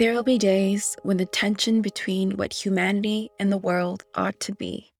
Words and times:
There 0.00 0.14
will 0.14 0.22
be 0.22 0.38
days 0.38 0.96
when 1.02 1.18
the 1.18 1.26
tension 1.26 1.82
between 1.82 2.38
what 2.38 2.54
humanity 2.54 3.28
and 3.38 3.52
the 3.52 3.58
world 3.58 4.02
ought 4.14 4.40
to 4.40 4.54
be 4.54 4.90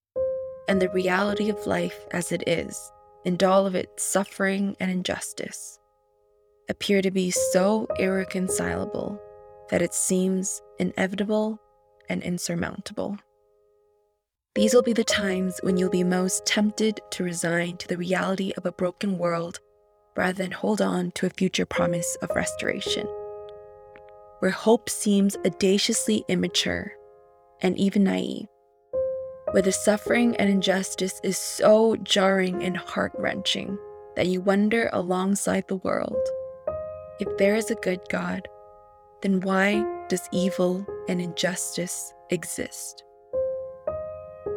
and 0.68 0.78
the 0.78 0.90
reality 0.90 1.48
of 1.48 1.66
life 1.66 1.98
as 2.10 2.32
it 2.32 2.46
is, 2.46 2.78
and 3.24 3.42
all 3.42 3.66
of 3.66 3.74
its 3.74 4.02
suffering 4.02 4.76
and 4.78 4.90
injustice, 4.90 5.78
appear 6.68 7.00
to 7.00 7.10
be 7.10 7.30
so 7.30 7.88
irreconcilable 7.98 9.18
that 9.70 9.80
it 9.80 9.94
seems 9.94 10.60
inevitable 10.78 11.58
and 12.10 12.22
insurmountable. 12.22 13.16
These 14.54 14.74
will 14.74 14.82
be 14.82 14.92
the 14.92 15.02
times 15.02 15.58
when 15.62 15.78
you'll 15.78 15.88
be 15.88 16.04
most 16.04 16.44
tempted 16.44 17.00
to 17.12 17.24
resign 17.24 17.78
to 17.78 17.88
the 17.88 17.96
reality 17.96 18.52
of 18.58 18.66
a 18.66 18.72
broken 18.72 19.16
world 19.16 19.60
rather 20.14 20.34
than 20.34 20.52
hold 20.52 20.82
on 20.82 21.10
to 21.12 21.24
a 21.24 21.30
future 21.30 21.64
promise 21.64 22.18
of 22.20 22.28
restoration. 22.36 23.08
Where 24.40 24.50
hope 24.50 24.90
seems 24.90 25.36
audaciously 25.46 26.24
immature 26.28 26.92
and 27.62 27.78
even 27.78 28.04
naive, 28.04 28.46
where 29.52 29.62
the 29.62 29.72
suffering 29.72 30.36
and 30.36 30.50
injustice 30.50 31.20
is 31.22 31.38
so 31.38 31.96
jarring 31.96 32.62
and 32.62 32.76
heart 32.76 33.12
wrenching 33.18 33.78
that 34.16 34.26
you 34.26 34.40
wonder 34.40 34.90
alongside 34.92 35.68
the 35.68 35.76
world 35.76 36.16
if 37.20 37.36
there 37.36 37.54
is 37.54 37.70
a 37.70 37.74
good 37.74 38.00
God, 38.08 38.48
then 39.20 39.40
why 39.40 39.84
does 40.08 40.26
evil 40.32 40.86
and 41.06 41.20
injustice 41.20 42.14
exist? 42.30 43.04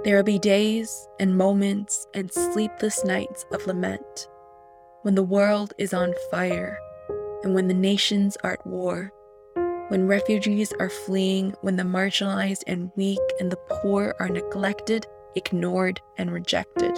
There 0.06 0.16
will 0.16 0.24
be 0.24 0.40
days 0.40 1.08
and 1.20 1.38
moments 1.38 2.08
and 2.14 2.32
sleepless 2.32 3.04
nights 3.04 3.46
of 3.52 3.68
lament 3.68 4.30
when 5.02 5.16
the 5.16 5.24
world 5.24 5.74
is 5.78 5.94
on 5.94 6.14
fire 6.32 6.80
and 7.44 7.54
when 7.54 7.68
the 7.68 7.74
nations 7.74 8.38
are 8.46 8.54
at 8.54 8.66
war 8.66 9.12
when 9.94 10.08
refugees 10.08 10.74
are 10.80 10.90
fleeing, 10.90 11.54
when 11.62 11.76
the 11.76 11.84
marginalized 11.84 12.64
and 12.66 12.92
weak 12.96 13.20
and 13.40 13.52
the 13.52 13.60
poor 13.70 14.16
are 14.20 14.28
neglected, 14.28 15.06
ignored, 15.36 16.02
and 16.18 16.34
rejected. 16.34 16.96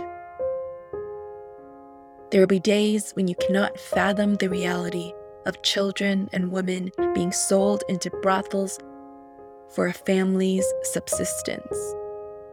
There 2.31 2.39
will 2.39 2.47
be 2.47 2.61
days 2.61 3.11
when 3.11 3.27
you 3.27 3.35
cannot 3.35 3.77
fathom 3.77 4.35
the 4.35 4.47
reality 4.47 5.11
of 5.45 5.61
children 5.61 6.29
and 6.31 6.53
women 6.53 6.89
being 7.13 7.33
sold 7.33 7.83
into 7.89 8.09
brothels 8.21 8.79
for 9.71 9.87
a 9.87 9.93
family's 9.93 10.65
subsistence, 10.83 11.77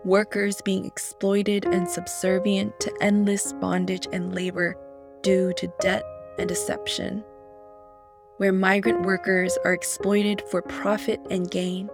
workers 0.05 0.61
being 0.61 0.85
exploited 0.85 1.67
and 1.67 1.89
subservient 1.89 2.81
to 2.81 2.93
endless 3.01 3.53
bondage 3.53 4.09
and 4.13 4.35
labor 4.35 4.77
due 5.23 5.53
to 5.53 5.73
debt 5.79 6.03
and 6.41 6.49
deception 6.49 7.23
where 8.43 8.53
migrant 8.53 9.03
workers 9.03 9.57
are 9.65 9.73
exploited 9.73 10.43
for 10.51 10.61
profit 10.63 11.21
and 11.31 11.49
gain, 11.49 11.89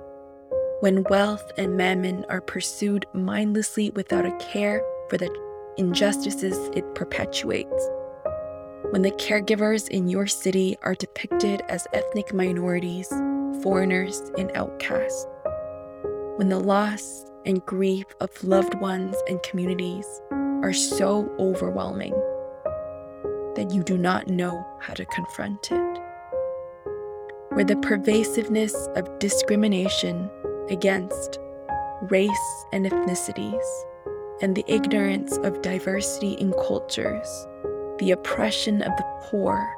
when 0.81 1.05
wealth 1.11 1.53
and 1.59 1.77
mammon 1.77 2.25
are 2.31 2.41
pursued 2.41 3.05
mindlessly 3.13 3.91
without 3.91 4.25
a 4.25 4.35
care 4.39 4.83
for 5.11 5.19
the 5.19 5.29
injustices 5.77 6.71
it 6.75 6.95
perpetuates, 6.95 7.91
when 8.93 9.03
the 9.03 9.11
caregivers 9.19 9.89
in 9.91 10.09
your 10.09 10.27
city 10.27 10.75
are 10.81 10.95
depicted 10.95 11.61
as 11.69 11.87
ethnic 11.93 12.33
minorities, 12.33 13.09
foreigners, 13.63 14.19
and 14.39 14.51
outcasts, 14.53 15.27
when 16.37 16.49
the 16.49 16.59
loss 16.59 17.27
and 17.45 17.63
grief 17.67 18.07
of 18.23 18.43
loved 18.43 18.75
ones 18.77 19.17
and 19.29 19.43
communities 19.43 20.07
are 20.33 20.73
so 20.73 21.31
overwhelming 21.39 22.15
that 23.55 23.71
you 23.71 23.83
do 23.83 23.99
not 23.99 24.29
know 24.29 24.67
how 24.81 24.95
to 24.95 25.05
confront 25.05 25.71
it 25.71 26.08
where 27.59 27.65
the 27.65 27.75
pervasiveness 27.79 28.73
of 28.95 29.19
discrimination 29.19 30.31
against 30.71 31.41
race 32.03 32.67
and 32.73 32.87
ethnicities, 32.87 33.67
and 34.41 34.55
the 34.55 34.65
ignorance 34.69 35.37
of 35.39 35.61
diversity 35.61 36.35
in 36.35 36.53
cultures, 36.53 37.49
the 37.99 38.13
oppression 38.13 38.81
of 38.81 38.97
the 38.97 39.05
poor, 39.23 39.69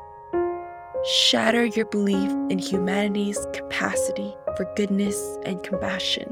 shatter 1.06 1.64
your 1.64 1.86
belief 1.86 2.30
in 2.50 2.58
humanity's 2.58 3.46
capacity 3.54 4.36
for 4.58 4.70
goodness 4.76 5.38
and 5.46 5.62
compassion. 5.62 6.28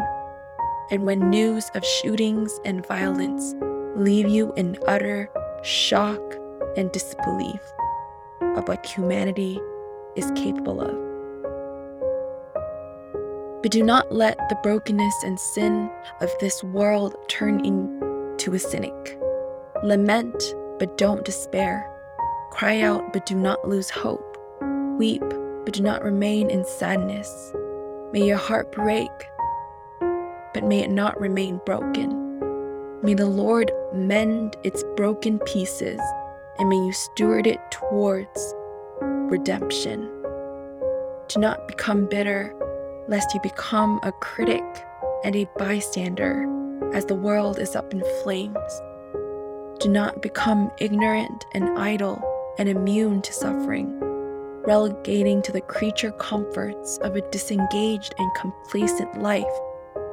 And 0.91 1.04
when 1.04 1.30
news 1.30 1.70
of 1.75 1.82
shootings 1.82 2.60
and 2.66 2.86
violence 2.86 3.54
leave 3.97 4.28
you 4.28 4.53
in 4.59 4.76
utter 4.86 5.30
shock 5.62 6.20
and 6.76 6.92
disbelief 6.92 7.62
of 8.42 8.69
what 8.69 8.84
humanity 8.84 9.59
is 10.15 10.30
capable 10.32 10.82
of. 10.82 11.07
Do 13.70 13.82
not 13.82 14.10
let 14.10 14.38
the 14.48 14.58
brokenness 14.62 15.22
and 15.24 15.38
sin 15.38 15.90
of 16.22 16.30
this 16.40 16.64
world 16.64 17.14
turn 17.28 17.62
into 17.66 18.54
a 18.54 18.58
cynic. 18.58 19.20
Lament, 19.84 20.42
but 20.78 20.96
don't 20.96 21.22
despair. 21.22 21.86
Cry 22.50 22.80
out, 22.80 23.12
but 23.12 23.26
do 23.26 23.34
not 23.34 23.68
lose 23.68 23.90
hope. 23.90 24.38
Weep, 24.96 25.22
but 25.66 25.74
do 25.74 25.82
not 25.82 26.02
remain 26.02 26.48
in 26.48 26.64
sadness. 26.64 27.52
May 28.10 28.26
your 28.26 28.38
heart 28.38 28.72
break, 28.72 29.10
but 30.54 30.64
may 30.64 30.80
it 30.84 30.90
not 30.90 31.20
remain 31.20 31.60
broken. 31.66 32.40
May 33.02 33.12
the 33.12 33.26
Lord 33.26 33.70
mend 33.92 34.56
its 34.64 34.82
broken 34.96 35.40
pieces, 35.40 36.00
and 36.58 36.70
may 36.70 36.76
you 36.76 36.92
steward 36.92 37.46
it 37.46 37.60
towards 37.70 38.54
redemption. 39.02 40.08
Do 41.28 41.38
not 41.38 41.68
become 41.68 42.06
bitter 42.06 42.54
lest 43.08 43.34
you 43.34 43.41
become 43.41 43.98
a 44.02 44.12
critic 44.12 44.62
and 45.24 45.34
a 45.34 45.48
bystander 45.56 46.46
as 46.92 47.06
the 47.06 47.14
world 47.14 47.58
is 47.58 47.74
up 47.74 47.92
in 47.92 48.02
flames. 48.22 48.82
Do 49.80 49.88
not 49.88 50.22
become 50.22 50.70
ignorant 50.78 51.47
and 51.52 51.78
idle 51.78 52.22
and 52.58 52.68
immune 52.68 53.22
to 53.22 53.32
suffering, 53.32 53.98
relegating 54.66 55.41
to 55.42 55.52
the 55.52 55.60
creature 55.62 56.12
comforts 56.12 56.98
of 56.98 57.16
a 57.16 57.30
disengaged 57.30 58.14
and 58.18 58.34
complacent 58.36 59.20
life 59.22 59.44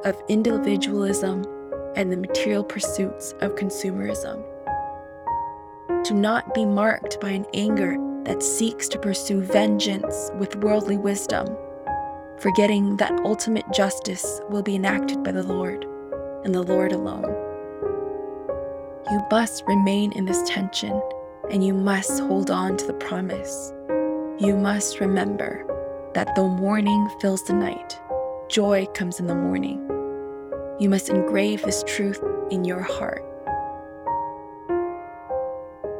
of 0.04 0.20
individualism 0.28 1.44
and 1.96 2.10
the 2.10 2.16
material 2.16 2.64
pursuits 2.64 3.32
of 3.40 3.56
consumerism. 3.56 4.42
Do 6.04 6.14
not 6.14 6.54
be 6.54 6.64
marked 6.64 7.20
by 7.20 7.30
an 7.30 7.46
anger 7.52 7.96
that 8.24 8.42
seeks 8.42 8.88
to 8.88 8.98
pursue 8.98 9.40
vengeance 9.40 10.30
with 10.38 10.56
worldly 10.56 10.96
wisdom 10.96 11.56
forgetting 12.38 12.96
that 12.96 13.18
ultimate 13.24 13.64
justice 13.72 14.40
will 14.50 14.62
be 14.62 14.74
enacted 14.74 15.22
by 15.22 15.32
the 15.32 15.42
Lord 15.42 15.84
and 16.44 16.54
the 16.54 16.62
Lord 16.62 16.92
alone. 16.92 17.24
You 19.10 19.22
must 19.30 19.64
remain 19.66 20.12
in 20.12 20.24
this 20.26 20.42
tension 20.48 21.00
and 21.50 21.64
you 21.64 21.72
must 21.72 22.20
hold 22.20 22.50
on 22.50 22.76
to 22.76 22.86
the 22.86 22.94
promise. 22.94 23.72
You 24.38 24.56
must 24.56 25.00
remember 25.00 25.64
that 26.14 26.34
though 26.36 26.48
mourning 26.48 27.08
fills 27.20 27.44
the 27.44 27.52
night, 27.54 27.98
joy 28.48 28.86
comes 28.94 29.18
in 29.18 29.26
the 29.26 29.34
morning. 29.34 29.80
You 30.78 30.88
must 30.90 31.08
engrave 31.08 31.62
this 31.62 31.84
truth 31.86 32.22
in 32.50 32.64
your 32.64 32.80
heart. 32.80 33.24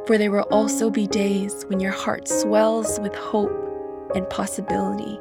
For 0.05 0.17
there 0.17 0.31
will 0.31 0.47
also 0.51 0.89
be 0.89 1.07
days 1.07 1.65
when 1.67 1.79
your 1.79 1.91
heart 1.91 2.27
swells 2.27 2.99
with 2.99 3.15
hope 3.15 4.11
and 4.15 4.29
possibility 4.29 5.19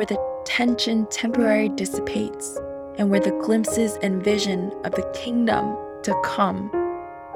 where 0.00 0.06
the 0.06 0.42
tension 0.46 1.04
temporarily 1.10 1.68
dissipates 1.68 2.58
and 2.96 3.10
where 3.10 3.20
the 3.20 3.38
glimpses 3.42 3.98
and 4.02 4.24
vision 4.24 4.72
of 4.84 4.92
the 4.92 5.02
kingdom 5.12 5.76
to 6.02 6.18
come 6.24 6.70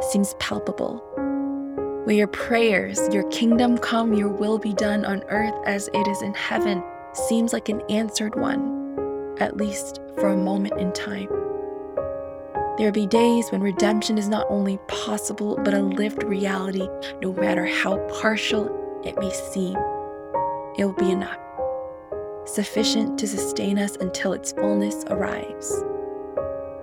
seems 0.01 0.33
palpable. 0.39 0.97
Where 2.07 2.17
your 2.17 2.27
prayers, 2.27 2.99
your 3.13 3.29
kingdom 3.29 3.77
come, 3.77 4.15
your 4.15 4.31
will 4.31 4.59
be 4.59 4.73
done 4.73 5.05
on 5.05 5.25
earth 5.25 5.53
as 5.67 5.91
it 5.93 6.09
is 6.09 6.23
in 6.23 6.33
heaven, 6.33 6.83
seems 7.13 7.53
like 7.53 7.69
an 7.69 7.83
answered 7.91 8.35
one, 8.35 9.37
at 9.41 9.59
least 9.59 10.01
for 10.15 10.29
a 10.29 10.37
moment 10.37 10.81
in 10.81 10.91
time. 10.95 11.29
There 12.79 12.87
will 12.87 12.93
be 12.93 13.07
days 13.07 13.53
when 13.53 13.61
redemption 13.61 14.17
is 14.17 14.27
not 14.27 14.47
only 14.49 14.79
possible, 14.89 15.61
but 15.63 15.75
a 15.75 15.83
lived 15.83 16.23
reality, 16.23 16.89
no 17.21 17.35
matter 17.35 17.67
how 17.67 17.99
partial 18.23 19.03
it 19.05 19.19
may 19.19 19.31
seem. 19.53 19.77
It 20.79 20.87
will 20.87 20.95
be 20.95 21.11
enough 21.11 21.44
sufficient 22.47 23.19
to 23.19 23.27
sustain 23.27 23.79
us 23.79 23.97
until 23.97 24.33
its 24.33 24.53
fullness 24.53 25.05
arrives. 25.09 25.85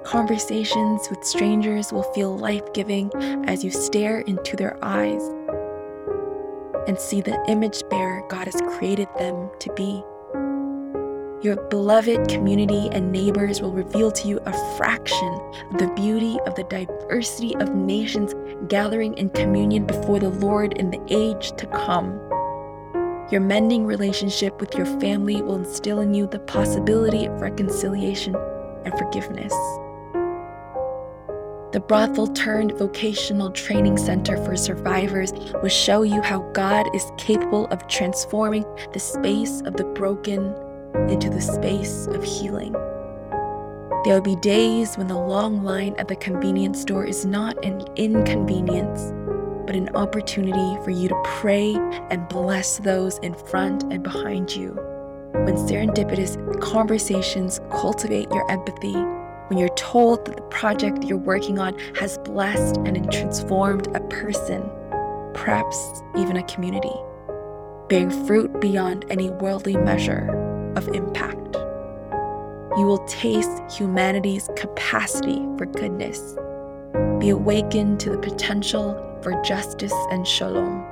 Conversations 0.04 1.08
with 1.10 1.24
strangers 1.24 1.94
will 1.94 2.12
feel 2.14 2.38
life 2.38 2.74
giving 2.74 3.12
as 3.46 3.64
you 3.64 3.72
stare 3.72 4.22
into 4.22 4.56
their 4.56 4.78
eyes 4.84 5.22
and 6.88 7.00
see 7.00 7.22
the 7.22 7.40
image 7.48 7.84
bearer 7.90 8.24
God 8.28 8.46
has 8.46 8.60
created 8.62 9.08
them 9.18 9.50
to 9.60 9.72
be. 9.74 10.04
Your 11.44 11.56
beloved 11.70 12.28
community 12.28 12.90
and 12.92 13.12
neighbors 13.12 13.62
will 13.62 13.72
reveal 13.72 14.12
to 14.12 14.28
you 14.28 14.40
a 14.46 14.76
fraction 14.78 15.34
of 15.72 15.80
the 15.80 15.92
beauty 15.96 16.38
of 16.46 16.54
the 16.54 16.66
diversity 16.66 17.56
of 17.56 17.74
nations 17.74 18.36
gathering 18.68 19.16
in 19.18 19.30
communion 19.32 19.86
before 19.86 20.20
the 20.20 20.30
Lord 20.30 20.74
in 20.74 20.92
the 20.92 21.02
age 21.10 21.54
to 21.58 21.66
come. 21.68 22.20
Your 23.32 23.40
mending 23.40 23.86
relationship 23.86 24.60
with 24.60 24.76
your 24.76 24.86
family 25.00 25.42
will 25.42 25.56
instill 25.56 26.02
in 26.02 26.14
you 26.14 26.28
the 26.28 26.40
possibility 26.40 27.26
of 27.26 27.40
reconciliation 27.40 28.36
and 28.84 28.94
forgiveness. 28.98 29.54
The 31.72 31.82
brothel 31.88 32.28
turned 32.28 32.74
vocational 32.74 33.50
training 33.52 33.96
center 33.96 34.36
for 34.44 34.58
survivors 34.58 35.32
will 35.64 35.70
show 35.70 36.02
you 36.02 36.22
how 36.22 36.40
God 36.52 36.94
is 36.94 37.10
capable 37.18 37.68
of 37.68 37.88
transforming 37.88 38.66
the 38.92 39.00
space 39.00 39.62
of 39.62 39.78
the 39.78 39.86
broken 39.86 40.54
into 41.10 41.30
the 41.30 41.40
space 41.40 42.08
of 42.08 42.22
healing. 42.26 42.74
There 44.04 44.16
will 44.16 44.22
be 44.22 44.36
days 44.36 44.98
when 44.98 45.08
the 45.08 45.18
long 45.18 45.64
line 45.64 45.96
at 45.98 46.10
the 46.10 46.18
convenience 46.18 46.82
store 46.82 47.06
is 47.06 47.26
not 47.26 47.64
an 47.64 47.86
inconvenience, 47.96 49.14
but 49.72 49.78
an 49.78 49.96
opportunity 49.96 50.84
for 50.84 50.92
you 50.92 51.08
to 51.08 51.16
pray 51.24 51.74
and 52.10 52.28
bless 52.28 52.80
those 52.80 53.18
in 53.20 53.34
front 53.34 53.84
and 53.84 54.04
behind 54.04 54.54
you. 54.54 54.72
When 55.32 55.56
serendipitous 55.56 56.60
conversations 56.60 57.62
cultivate 57.70 58.30
your 58.32 58.52
empathy 58.52 58.92
when 59.48 59.58
you're 59.58 59.74
told 59.76 60.26
that 60.26 60.36
the 60.36 60.42
project 60.44 61.06
you're 61.06 61.18
working 61.18 61.58
on 61.58 61.80
has 61.96 62.18
blessed 62.18 62.80
and 62.80 63.10
transformed 63.14 63.88
a 63.96 64.02
person, 64.10 64.62
perhaps 65.34 66.04
even 66.18 66.36
a 66.36 66.44
community, 66.44 66.92
bearing 67.88 68.10
fruit 68.26 68.60
beyond 68.60 69.06
any 69.10 69.30
worldly 69.30 69.78
measure 69.78 70.28
of 70.76 70.86
impact. 70.90 71.56
You 72.78 72.86
will 72.86 73.06
taste 73.08 73.62
humanity's 73.72 74.50
capacity 74.58 75.46
for 75.58 75.66
goodness, 75.66 76.36
be 77.20 77.30
awakened 77.30 78.02
to 78.02 78.10
the 78.10 78.18
potential 78.18 79.08
for 79.22 79.40
justice 79.44 79.94
and 80.10 80.28
shalom. 80.28 80.86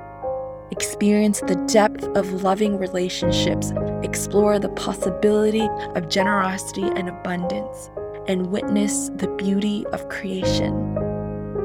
Experience 0.72 1.42
the 1.42 1.56
depth 1.68 2.04
of 2.16 2.44
loving 2.44 2.78
relationships, 2.78 3.74
explore 4.04 4.60
the 4.60 4.70
possibility 4.70 5.68
of 5.96 6.10
generosity 6.10 6.84
and 6.84 7.10
abundance, 7.10 7.90
and 8.28 8.48
witness 8.48 9.10
the 9.16 9.28
beauty 9.38 9.86
of 9.88 10.08
creation, 10.10 10.94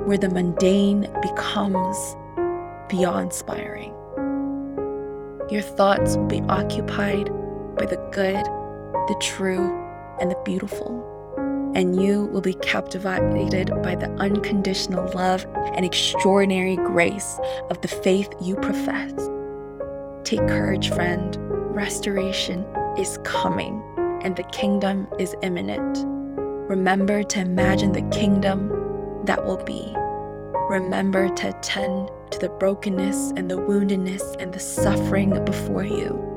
where 0.07 0.17
the 0.17 0.31
mundane 0.31 1.03
becomes 1.21 2.17
the 2.89 3.05
awe 3.07 3.19
inspiring. 3.19 3.93
Your 5.51 5.63
thoughts 5.63 6.17
will 6.17 6.27
be 6.27 6.41
occupied 6.49 7.31
by 7.77 7.85
the 7.85 8.03
good, 8.11 8.43
the 9.09 9.17
true, 9.21 9.79
and 10.19 10.31
the 10.31 10.41
beautiful, 10.45 11.14
and 11.75 12.01
you 12.01 12.27
will 12.27 12.41
be 12.41 12.55
captivated 12.55 13.71
by 13.83 13.95
the 13.95 14.11
unconditional 14.19 15.11
love 15.13 15.47
and 15.75 15.85
extraordinary 15.85 16.77
grace 16.77 17.39
of 17.71 17.81
the 17.81 17.89
faith 17.89 18.29
you 18.41 18.57
profess. 18.57 19.13
Take 20.25 20.47
courage, 20.49 20.91
friend. 20.91 21.37
Restoration 21.75 22.65
is 22.97 23.19
coming, 23.25 23.83
and 24.23 24.37
the 24.37 24.45
kingdom 24.45 25.09
is 25.19 25.35
imminent. 25.43 26.05
Remember 26.69 27.23
to 27.23 27.41
imagine 27.41 27.93
the 27.93 28.09
kingdom 28.17 28.69
that 29.25 29.45
will 29.45 29.63
be. 29.65 29.93
Remember 30.71 31.29
to 31.29 31.49
attend 31.49 32.11
to 32.31 32.39
the 32.39 32.49
brokenness 32.49 33.33
and 33.37 33.51
the 33.51 33.59
woundedness 33.59 34.41
and 34.41 34.53
the 34.53 34.61
suffering 34.61 35.45
before 35.45 35.85
you. 35.85 36.34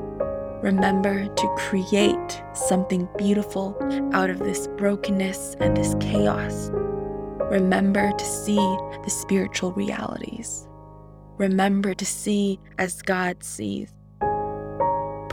Remember 0.61 1.27
to 1.27 1.55
create 1.57 2.43
something 2.53 3.07
beautiful 3.17 3.77
out 4.13 4.29
of 4.29 4.39
this 4.39 4.67
brokenness 4.77 5.55
and 5.59 5.77
this 5.77 5.95
chaos. 5.99 6.69
Remember 7.51 8.11
to 8.11 8.25
see 8.25 8.57
the 9.03 9.09
spiritual 9.09 9.71
realities. 9.73 10.67
Remember 11.37 11.93
to 11.93 12.05
see 12.05 12.59
as 12.77 13.01
God 13.01 13.43
sees 13.43 13.93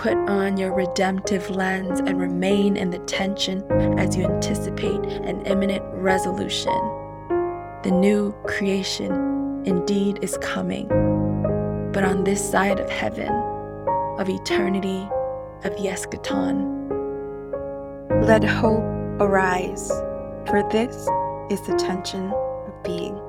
put 0.05 0.19
on 0.29 0.59
your 0.59 0.71
redemptive 0.75 1.49
lens 1.49 2.00
and 2.00 2.20
remain 2.20 2.77
in 2.77 2.91
the 2.91 2.99
tension 2.99 3.65
as 3.99 4.15
you 4.15 4.27
anticipate 4.27 5.03
an 5.03 5.41
imminent 5.47 5.82
resolution. 5.94 6.79
The 7.82 7.91
new 7.91 8.32
creation 8.44 9.62
indeed 9.65 10.19
is 10.20 10.37
coming, 10.43 10.88
but 11.94 12.05
on 12.05 12.25
this 12.25 12.47
side 12.47 12.81
of 12.81 12.91
heaven, 12.91 13.31
of 14.19 14.29
eternity, 14.29 15.09
of 15.65 15.75
the 15.77 15.89
eschaton. 15.89 16.71
Let 18.27 18.45
hope 18.45 18.85
arise, 19.21 19.89
for 20.47 20.67
this 20.71 20.95
is 21.51 21.67
the 21.67 21.75
tension 21.79 22.31
of 22.33 22.83
being. 22.83 23.21